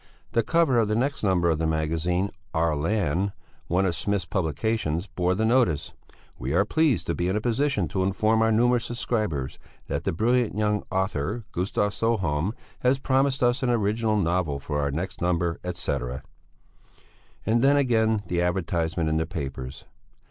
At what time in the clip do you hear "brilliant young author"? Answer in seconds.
10.11-11.43